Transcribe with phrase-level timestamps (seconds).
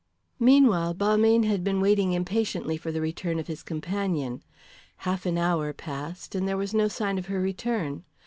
[0.39, 4.41] Meanwhile, Balmayne had been waiting impatiently for the return of his companion.
[5.05, 8.03] Half an hour passed, and there was no sign of her return.